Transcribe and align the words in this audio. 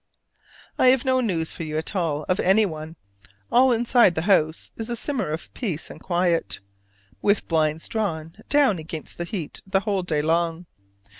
I 0.79 0.87
have 0.87 1.05
no 1.05 1.21
news 1.21 1.51
for 1.53 1.61
you 1.61 1.77
at 1.77 1.95
all 1.95 2.25
of 2.27 2.39
anyone: 2.39 2.95
all 3.51 3.71
inside 3.71 4.15
the 4.15 4.23
house 4.23 4.71
is 4.75 4.89
a 4.89 4.95
simmer 4.95 5.29
of 5.29 5.53
peace 5.53 5.91
and 5.91 6.01
quiet, 6.01 6.59
with 7.21 7.47
blinds 7.47 7.87
drawn 7.87 8.35
down 8.49 8.79
against 8.79 9.19
the 9.19 9.25
heat 9.25 9.61
the 9.67 9.81
whole 9.81 10.01
day 10.01 10.23
long. 10.23 10.65